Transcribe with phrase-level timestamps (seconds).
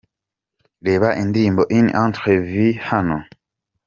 [0.85, 3.19] Reba indirimbo une ’Autre Vie’ hano:.